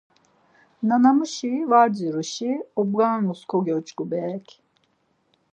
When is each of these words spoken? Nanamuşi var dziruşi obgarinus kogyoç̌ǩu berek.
Nanamuşi 0.87 1.51
var 1.69 1.87
dziruşi 1.95 2.51
obgarinus 2.79 3.41
kogyoç̌ǩu 3.49 4.03
berek. 4.11 4.47